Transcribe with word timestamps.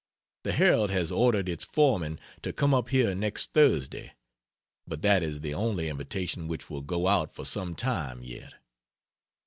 The 0.43 0.53
Herald 0.53 0.89
has 0.89 1.11
ordered 1.11 1.47
its 1.47 1.63
foreman 1.63 2.19
to 2.41 2.51
come 2.51 2.73
up 2.73 2.89
here 2.89 3.13
next 3.13 3.53
Thursday; 3.53 4.13
but 4.87 5.03
that 5.03 5.21
is 5.21 5.41
the 5.41 5.53
only 5.53 5.89
invitation 5.89 6.47
which 6.47 6.71
will 6.71 6.81
go 6.81 7.05
out 7.05 7.35
for 7.35 7.45
some 7.45 7.75
time 7.75 8.23
yet. 8.23 8.55